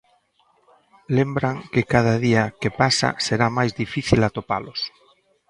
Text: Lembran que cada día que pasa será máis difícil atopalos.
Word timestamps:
Lembran 1.17 1.55
que 1.73 1.83
cada 1.93 2.15
día 2.25 2.43
que 2.61 2.69
pasa 2.81 3.09
será 3.25 3.47
máis 3.57 3.71
difícil 3.81 4.19
atopalos. 4.23 4.79